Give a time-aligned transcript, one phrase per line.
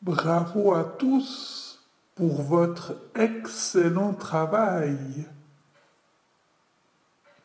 [0.00, 1.80] Bravo à tous
[2.14, 5.26] pour votre excellent travail.